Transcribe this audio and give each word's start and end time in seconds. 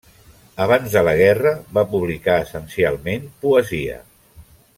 Abans 0.63 0.95
de 0.95 1.03
la 1.07 1.13
guerra 1.19 1.51
va 1.79 1.83
publicar 1.93 2.39
essencialment 2.47 3.29
poesia. 3.45 4.01